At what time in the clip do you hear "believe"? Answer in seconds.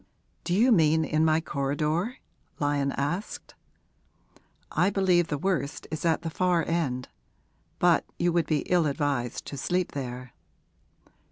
4.89-5.27